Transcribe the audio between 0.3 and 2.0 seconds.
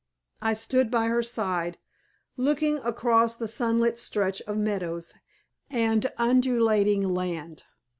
I stood by her side